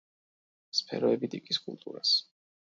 სფეროები 0.77 1.29
დიკის 1.35 1.61
კულტურას. 1.67 2.17